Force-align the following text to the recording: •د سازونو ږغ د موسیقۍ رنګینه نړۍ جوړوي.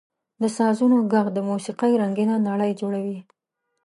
•د 0.41 0.43
سازونو 0.57 0.97
ږغ 1.11 1.25
د 1.33 1.39
موسیقۍ 1.49 1.93
رنګینه 2.03 2.35
نړۍ 2.49 2.71
جوړوي. 2.81 3.19